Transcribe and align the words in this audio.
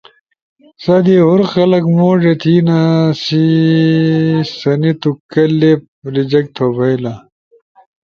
سہ 0.81 0.95
دی 1.05 1.15
ہور 1.23 1.41
خلق 1.51 1.85
موڙے 1.97 2.33
تھینا 2.41 2.79
سنی 4.59 4.91
تو 5.01 5.11
کلپ 5.31 5.81
ریجیکٹ 6.15 6.49
تو 6.57 6.65
بئیلا۔ 6.75 7.13